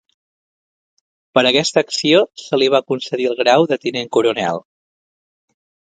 [1.37, 4.63] Per aquesta acció se li va concedir el grau de tinent coronel.